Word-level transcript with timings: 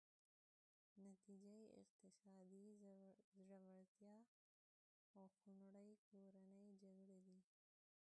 نتیجه 1.05 1.51
یې 1.61 1.67
اقتصادي 1.81 2.65
ځوړتیا 2.81 4.17
او 5.17 5.25
خونړۍ 5.37 5.89
کورنۍ 6.09 6.67
جګړې 6.81 7.19
دي. 7.25 7.39